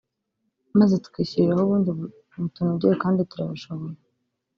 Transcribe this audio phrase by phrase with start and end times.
[0.79, 1.89] maze tukishyiriraho ubundi
[2.41, 3.97] butunogeye kandi turabishoboye